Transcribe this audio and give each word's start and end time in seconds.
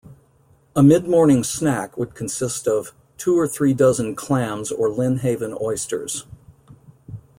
A 0.75 0.81
mid-morning 0.81 1.43
snack 1.43 1.95
would 1.95 2.15
consist 2.15 2.67
of 2.67 2.91
"two 3.19 3.37
or 3.39 3.47
three 3.47 3.75
dozen 3.75 4.15
clams 4.15 4.71
or 4.71 4.89
Lynnhaven 4.89 5.55
oysters". 5.61 6.25